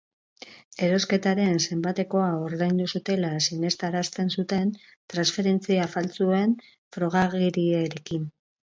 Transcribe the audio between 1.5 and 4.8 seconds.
zenbatekoa ordaindu zutela sinestarazten zuten,